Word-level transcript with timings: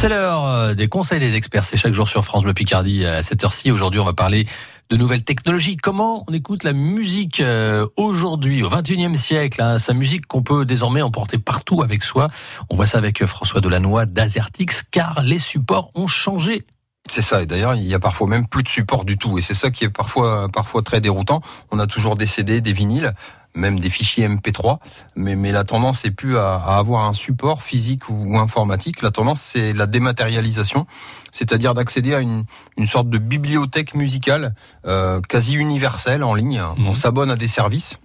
C'est 0.00 0.08
l'heure 0.08 0.46
euh, 0.46 0.74
des 0.74 0.86
conseils 0.86 1.18
des 1.18 1.34
experts. 1.34 1.64
C'est 1.64 1.76
chaque 1.76 1.92
jour 1.92 2.08
sur 2.08 2.24
France 2.24 2.44
Bleu 2.44 2.54
Picardie 2.54 3.04
à 3.04 3.20
cette 3.20 3.42
heure-ci. 3.42 3.72
Aujourd'hui, 3.72 3.98
on 3.98 4.04
va 4.04 4.12
parler 4.12 4.46
de 4.90 4.96
nouvelles 4.96 5.24
technologies. 5.24 5.76
Comment 5.76 6.24
on 6.28 6.32
écoute 6.32 6.62
la 6.62 6.72
musique 6.72 7.40
euh, 7.40 7.84
aujourd'hui, 7.96 8.62
au 8.62 8.70
21e 8.70 9.16
siècle 9.16 9.60
hein, 9.60 9.80
Sa 9.80 9.94
musique 9.94 10.28
qu'on 10.28 10.42
peut 10.44 10.64
désormais 10.64 11.02
emporter 11.02 11.36
partout 11.36 11.82
avec 11.82 12.04
soi. 12.04 12.28
On 12.70 12.76
voit 12.76 12.86
ça 12.86 12.98
avec 12.98 13.26
François 13.26 13.60
Delannoy 13.60 14.06
d'Azertix, 14.06 14.84
car 14.88 15.20
les 15.24 15.40
supports 15.40 15.90
ont 15.96 16.06
changé 16.06 16.64
c'est 17.10 17.22
ça. 17.22 17.42
Et 17.42 17.46
d'ailleurs, 17.46 17.74
il 17.74 17.84
y 17.84 17.94
a 17.94 17.98
parfois 17.98 18.26
même 18.26 18.46
plus 18.46 18.62
de 18.62 18.68
support 18.68 19.04
du 19.04 19.18
tout. 19.18 19.38
Et 19.38 19.42
c'est 19.42 19.54
ça 19.54 19.70
qui 19.70 19.84
est 19.84 19.90
parfois, 19.90 20.48
parfois 20.52 20.82
très 20.82 21.00
déroutant. 21.00 21.40
On 21.70 21.78
a 21.78 21.86
toujours 21.86 22.16
des 22.16 22.26
CD, 22.26 22.60
des 22.60 22.72
vinyles 22.72 23.14
même 23.54 23.80
des 23.80 23.90
fichiers 23.90 24.28
MP3, 24.28 24.78
mais, 25.16 25.36
mais 25.36 25.52
la 25.52 25.64
tendance 25.64 26.04
est 26.04 26.10
plus 26.10 26.38
à, 26.38 26.56
avoir 26.56 27.04
un 27.04 27.12
support 27.12 27.62
physique 27.62 28.08
ou, 28.08 28.38
informatique. 28.38 29.02
La 29.02 29.10
tendance, 29.10 29.40
c'est 29.40 29.72
la 29.72 29.86
dématérialisation, 29.86 30.86
c'est-à-dire 31.32 31.74
d'accéder 31.74 32.14
à 32.14 32.20
une, 32.20 32.44
une, 32.76 32.86
sorte 32.86 33.08
de 33.08 33.18
bibliothèque 33.18 33.94
musicale 33.94 34.54
euh, 34.86 35.20
quasi 35.20 35.54
universelle 35.54 36.22
en 36.22 36.34
ligne. 36.34 36.62
On 36.78 36.90
mhm. 36.90 36.94
s'abonne 36.94 37.30
à 37.30 37.36
des 37.36 37.48
services 37.48 37.98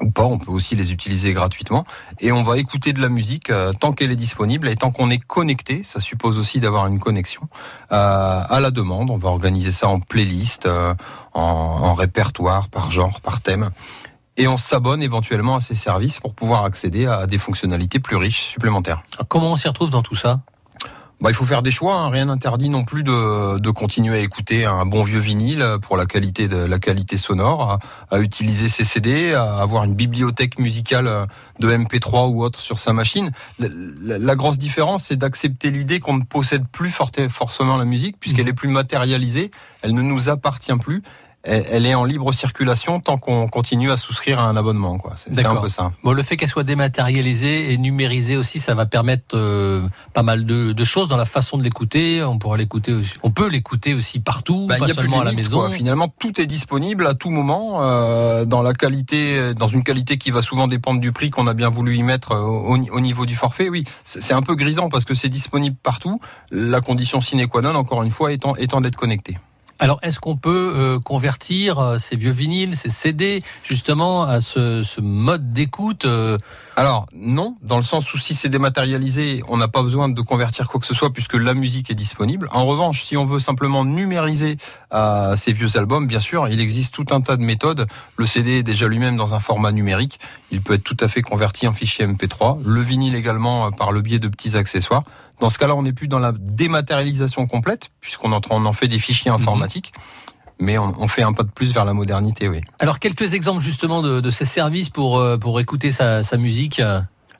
ou 0.00 0.10
pas, 0.10 0.24
on 0.24 0.38
peut 0.38 0.50
aussi 0.50 0.76
les 0.76 0.92
utiliser 0.92 1.32
gratuitement 1.32 1.84
et 2.20 2.32
on 2.32 2.42
va 2.42 2.58
écouter 2.58 2.92
de 2.92 3.00
la 3.00 3.08
musique 3.08 3.50
euh, 3.50 3.72
tant 3.72 3.92
qu'elle 3.92 4.10
est 4.10 4.16
disponible 4.16 4.68
et 4.68 4.74
tant 4.74 4.90
qu'on 4.90 5.10
est 5.10 5.24
connecté, 5.24 5.82
ça 5.82 6.00
suppose 6.00 6.38
aussi 6.38 6.60
d'avoir 6.60 6.86
une 6.86 6.98
connexion 6.98 7.42
euh, 7.92 8.42
à 8.48 8.60
la 8.60 8.70
demande. 8.70 9.10
On 9.10 9.16
va 9.16 9.28
organiser 9.28 9.70
ça 9.70 9.88
en 9.88 10.00
playlist, 10.00 10.66
euh, 10.66 10.94
en, 11.32 11.40
en, 11.42 11.94
répertoire, 11.94 12.68
par 12.68 12.90
genre, 12.90 13.20
par 13.20 13.40
thème 13.40 13.70
et 14.36 14.48
on 14.48 14.56
s'abonne 14.56 15.02
éventuellement 15.02 15.56
à 15.56 15.60
ces 15.60 15.74
services 15.74 16.18
pour 16.18 16.34
pouvoir 16.34 16.64
accéder 16.64 17.06
à 17.06 17.26
des 17.26 17.38
fonctionnalités 17.38 18.00
plus 18.00 18.16
riches 18.16 18.42
supplémentaires. 18.42 19.02
Comment 19.28 19.52
on 19.52 19.56
s'y 19.56 19.68
retrouve 19.68 19.90
dans 19.90 20.02
tout 20.02 20.14
ça? 20.14 20.40
Bah, 21.20 21.30
il 21.30 21.34
faut 21.34 21.46
faire 21.46 21.62
des 21.62 21.70
choix. 21.70 21.94
Hein. 21.94 22.10
Rien 22.10 22.26
n'interdit 22.26 22.68
non 22.68 22.84
plus 22.84 23.02
de, 23.02 23.58
de, 23.58 23.70
continuer 23.70 24.18
à 24.18 24.20
écouter 24.20 24.66
un 24.66 24.84
bon 24.84 25.02
vieux 25.02 25.18
vinyle 25.18 25.64
pour 25.82 25.96
la 25.96 26.06
qualité 26.06 26.46
de 26.48 26.56
la 26.56 26.78
qualité 26.78 27.16
sonore, 27.16 27.78
à, 28.10 28.18
utiliser 28.20 28.68
ses 28.68 28.84
CD, 28.84 29.32
à 29.32 29.56
avoir 29.56 29.84
une 29.84 29.94
bibliothèque 29.94 30.58
musicale 30.58 31.26
de 31.58 31.70
MP3 31.70 32.30
ou 32.30 32.42
autre 32.42 32.60
sur 32.60 32.78
sa 32.78 32.92
machine. 32.92 33.30
La, 33.58 34.18
la, 34.18 34.36
grosse 34.36 34.58
différence, 34.58 35.04
c'est 35.04 35.16
d'accepter 35.16 35.70
l'idée 35.70 36.00
qu'on 36.00 36.18
ne 36.18 36.24
possède 36.24 36.66
plus 36.68 36.90
forcément 36.90 37.76
la 37.76 37.84
musique, 37.84 38.16
puisqu'elle 38.20 38.46
mmh. 38.46 38.48
est 38.48 38.52
plus 38.54 38.68
matérialisée, 38.68 39.50
elle 39.82 39.94
ne 39.94 40.02
nous 40.02 40.28
appartient 40.28 40.76
plus 40.78 41.02
elle, 41.46 41.86
est 41.86 41.94
en 41.94 42.04
libre 42.04 42.32
circulation 42.32 43.00
tant 43.00 43.18
qu'on 43.18 43.48
continue 43.48 43.90
à 43.90 43.96
souscrire 43.96 44.40
à 44.40 44.44
un 44.44 44.56
abonnement. 44.56 44.98
C'est 45.16 45.44
un 45.46 45.56
peu 45.56 45.68
ça. 45.68 45.92
Bon, 46.02 46.12
le 46.12 46.22
fait 46.22 46.36
qu'elle 46.36 46.48
soit 46.48 46.64
dématérialisée 46.64 47.72
et 47.72 47.78
numérisée 47.78 48.36
aussi, 48.36 48.60
ça 48.60 48.74
va 48.74 48.86
permettre 48.86 49.36
euh, 49.36 49.82
pas 50.12 50.22
mal 50.22 50.44
de, 50.44 50.84
choses 50.84 51.08
dans 51.08 51.16
la 51.16 51.24
façon 51.24 51.58
de 51.58 51.62
l'écouter. 51.62 52.22
On 52.22 52.38
pourra 52.38 52.56
l'écouter, 52.56 52.94
on 53.22 53.30
peut 53.30 53.48
l'écouter 53.48 53.94
aussi 53.94 54.20
partout, 54.20 54.66
bah, 54.68 54.76
pas 54.78 54.88
seulement 54.88 55.20
à 55.20 55.24
la 55.24 55.32
maison. 55.32 55.68
Finalement, 55.70 56.08
tout 56.08 56.40
est 56.40 56.46
disponible 56.46 57.06
à 57.06 57.14
tout 57.14 57.30
moment 57.30 57.78
euh, 57.80 58.44
dans 58.44 58.62
la 58.62 58.72
qualité, 58.72 59.54
dans 59.54 59.66
une 59.66 59.84
qualité 59.84 60.18
qui 60.18 60.30
va 60.30 60.42
souvent 60.42 60.68
dépendre 60.68 61.00
du 61.00 61.12
prix 61.12 61.30
qu'on 61.30 61.46
a 61.46 61.54
bien 61.54 61.68
voulu 61.68 61.96
y 61.96 62.02
mettre 62.02 62.32
euh, 62.32 62.40
au, 62.40 63.00
niveau 63.00 63.26
du 63.26 63.36
forfait. 63.36 63.68
Oui, 63.68 63.84
c'est 64.04 64.34
un 64.34 64.42
peu 64.42 64.54
grisant 64.54 64.88
parce 64.88 65.04
que 65.04 65.14
c'est 65.14 65.28
disponible 65.28 65.76
partout. 65.82 66.20
La 66.50 66.80
condition 66.80 67.20
sine 67.20 67.46
qua 67.46 67.62
non, 67.62 67.74
encore 67.74 68.02
une 68.02 68.10
fois, 68.10 68.32
étant, 68.32 68.56
étant 68.56 68.80
d'être 68.80 68.96
connecté. 68.96 69.36
Alors, 69.78 69.98
est-ce 70.02 70.20
qu'on 70.20 70.36
peut 70.36 70.72
euh, 70.74 70.98
convertir 70.98 71.78
euh, 71.78 71.98
ces 71.98 72.16
vieux 72.16 72.30
vinyles, 72.30 72.76
ces 72.76 72.88
CD, 72.88 73.42
justement, 73.62 74.22
à 74.22 74.40
ce, 74.40 75.00
mode 75.02 75.52
d'écoute 75.52 76.06
euh 76.06 76.38
Alors, 76.76 77.04
non, 77.14 77.56
dans 77.62 77.76
le 77.76 77.82
sens 77.82 78.12
où 78.14 78.18
si 78.18 78.34
c'est 78.34 78.48
dématérialisé, 78.48 79.42
on 79.48 79.58
n'a 79.58 79.68
pas 79.68 79.82
besoin 79.82 80.08
de 80.08 80.20
convertir 80.22 80.68
quoi 80.68 80.80
que 80.80 80.86
ce 80.86 80.94
soit 80.94 81.12
puisque 81.12 81.34
la 81.34 81.52
musique 81.52 81.90
est 81.90 81.94
disponible. 81.94 82.48
En 82.52 82.64
revanche, 82.64 83.02
si 83.02 83.18
on 83.18 83.26
veut 83.26 83.40
simplement 83.40 83.84
numériser 83.84 84.56
ces 85.34 85.52
vieux 85.52 85.76
albums, 85.76 86.06
bien 86.06 86.20
sûr, 86.20 86.48
il 86.48 86.60
existe 86.60 86.94
tout 86.94 87.06
un 87.10 87.20
tas 87.20 87.36
de 87.36 87.42
méthodes. 87.42 87.86
Le 88.16 88.26
CD 88.26 88.58
est 88.58 88.62
déjà 88.62 88.88
lui-même 88.88 89.18
dans 89.18 89.34
un 89.34 89.40
format 89.40 89.72
numérique. 89.72 90.18
Il 90.50 90.62
peut 90.62 90.74
être 90.74 90.84
tout 90.84 90.96
à 91.00 91.08
fait 91.08 91.20
converti 91.20 91.68
en 91.68 91.74
fichier 91.74 92.06
MP3. 92.06 92.62
Le 92.64 92.80
vinyle 92.80 93.14
également 93.14 93.70
par 93.72 93.92
le 93.92 94.00
biais 94.00 94.18
de 94.18 94.28
petits 94.28 94.56
accessoires. 94.56 95.02
Dans 95.40 95.48
ce 95.48 95.58
cas-là, 95.58 95.74
on 95.74 95.82
n'est 95.82 95.92
plus 95.92 96.08
dans 96.08 96.18
la 96.18 96.32
dématérialisation 96.32 97.46
complète, 97.46 97.90
puisqu'on 98.00 98.32
en, 98.32 98.40
en 98.50 98.72
fait 98.72 98.88
des 98.88 98.98
fichiers 98.98 99.30
mhm. 99.30 99.36
informatiques. 99.36 99.92
Mais 100.58 100.78
on, 100.78 101.06
fait 101.06 101.22
un 101.22 101.34
pas 101.34 101.42
de 101.42 101.50
plus 101.50 101.74
vers 101.74 101.84
la 101.84 101.92
modernité, 101.92 102.48
oui. 102.48 102.62
Alors, 102.78 102.98
quelques 102.98 103.34
exemples 103.34 103.60
justement 103.60 104.00
de, 104.00 104.30
ces 104.30 104.46
services 104.46 104.88
pour, 104.88 105.18
euh, 105.18 105.36
pour 105.36 105.60
écouter 105.60 105.90
sa, 105.90 106.22
musique 106.38 106.80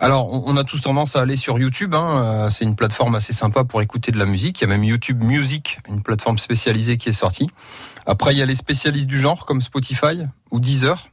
alors, 0.00 0.28
on 0.46 0.56
a 0.56 0.64
tous 0.64 0.82
tendance 0.82 1.14
à 1.16 1.20
aller 1.20 1.36
sur 1.36 1.58
YouTube. 1.58 1.94
Hein. 1.94 2.18
Euh, 2.18 2.50
c'est 2.50 2.64
une 2.64 2.74
plateforme 2.74 3.14
assez 3.14 3.32
sympa 3.32 3.64
pour 3.64 3.80
écouter 3.80 4.10
de 4.10 4.18
la 4.18 4.26
musique. 4.26 4.60
Il 4.60 4.64
y 4.64 4.66
a 4.66 4.68
même 4.68 4.84
YouTube 4.84 5.22
Music, 5.22 5.78
une 5.88 6.02
plateforme 6.02 6.36
spécialisée 6.38 6.98
qui 6.98 7.08
est 7.08 7.12
sortie. 7.12 7.48
Après, 8.04 8.34
il 8.34 8.38
y 8.38 8.42
a 8.42 8.46
les 8.46 8.56
spécialistes 8.56 9.06
du 9.06 9.18
genre 9.18 9.46
comme 9.46 9.60
Spotify 9.60 10.24
ou 10.50 10.60
Deezer. 10.60 11.08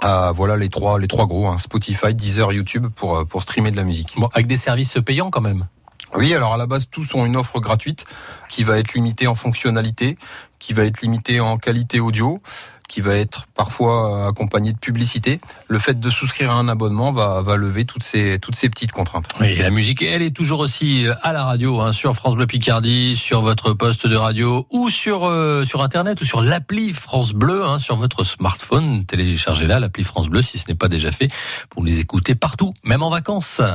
Ah, 0.00 0.32
voilà 0.34 0.56
les 0.56 0.68
trois, 0.68 0.98
les 0.98 1.06
trois 1.06 1.26
gros, 1.26 1.48
hein. 1.48 1.58
Spotify, 1.58 2.14
Deezer, 2.14 2.52
YouTube 2.52 2.88
pour, 2.94 3.16
euh, 3.16 3.24
pour 3.24 3.42
streamer 3.42 3.70
de 3.70 3.76
la 3.76 3.84
musique. 3.84 4.14
Bon, 4.16 4.28
avec 4.32 4.46
des 4.46 4.56
services 4.56 4.96
payants 5.04 5.30
quand 5.30 5.40
même. 5.40 5.66
Oui, 6.14 6.34
alors 6.34 6.54
à 6.54 6.56
la 6.56 6.66
base, 6.66 6.88
tous 6.90 7.14
ont 7.14 7.26
une 7.26 7.36
offre 7.36 7.60
gratuite 7.60 8.04
qui 8.48 8.64
va 8.64 8.78
être 8.78 8.94
limitée 8.94 9.26
en 9.26 9.34
fonctionnalité, 9.34 10.16
qui 10.58 10.72
va 10.72 10.84
être 10.84 11.00
limitée 11.02 11.40
en 11.40 11.58
qualité 11.58 12.00
audio, 12.00 12.40
qui 12.88 13.00
va 13.00 13.14
être 13.16 13.46
parfois 13.54 14.28
accompagnée 14.28 14.72
de 14.72 14.78
publicité. 14.78 15.40
Le 15.68 15.78
fait 15.78 15.98
de 15.98 16.10
souscrire 16.10 16.50
à 16.50 16.54
un 16.54 16.68
abonnement 16.68 17.12
va, 17.12 17.56
lever 17.56 17.84
toutes 17.84 18.02
ces, 18.02 18.38
toutes 18.40 18.56
ces 18.56 18.68
petites 18.68 18.92
contraintes. 18.92 19.26
Oui, 19.40 19.56
la 19.56 19.70
musique, 19.70 20.02
elle 20.02 20.22
est 20.22 20.34
toujours 20.34 20.60
aussi 20.60 21.06
à 21.22 21.32
la 21.32 21.44
radio, 21.44 21.80
hein, 21.80 21.92
sur 21.92 22.14
France 22.14 22.34
Bleu 22.34 22.46
Picardie, 22.46 23.16
sur 23.16 23.40
votre 23.40 23.72
poste 23.72 24.06
de 24.06 24.16
radio 24.16 24.66
ou 24.70 24.90
sur, 24.90 25.26
euh, 25.26 25.64
sur 25.64 25.82
Internet 25.82 26.20
ou 26.20 26.24
sur 26.24 26.42
l'appli 26.42 26.92
France 26.92 27.32
Bleu, 27.32 27.64
hein, 27.64 27.78
sur 27.78 27.96
votre 27.96 28.22
smartphone. 28.22 29.04
Téléchargez-la, 29.04 29.80
l'appli 29.80 30.04
France 30.04 30.28
Bleu, 30.28 30.42
si 30.42 30.58
ce 30.58 30.68
n'est 30.68 30.76
pas 30.76 30.88
déjà 30.88 31.10
fait, 31.10 31.28
pour 31.70 31.84
les 31.84 32.00
écouter 32.00 32.34
partout, 32.34 32.74
même 32.84 33.02
en 33.02 33.10
vacances. 33.10 33.60